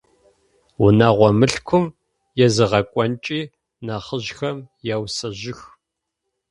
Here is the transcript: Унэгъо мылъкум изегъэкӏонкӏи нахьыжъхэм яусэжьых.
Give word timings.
Унэгъо 0.83 1.29
мылъкум 1.39 1.85
изегъэкӏонкӏи 2.45 3.39
нахьыжъхэм 3.85 4.57
яусэжьых. 4.93 5.59